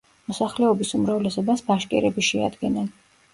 [0.29, 2.91] მოსახლეობის უმრავლესობას ბაშკირები შეადგენენ.